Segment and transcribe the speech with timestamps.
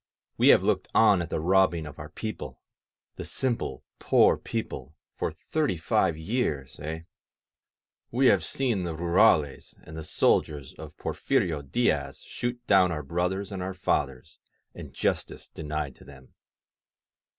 [0.35, 2.59] We have looked on at the robbing of our people,
[3.17, 7.01] the simple, poor people, for thirty five years, eh?
[8.09, 13.51] We have seen the rurales and the soldiers of Forfirio Diaz shoot down our brothers
[13.51, 14.39] and our fathers,
[14.73, 16.33] and justice denied to them.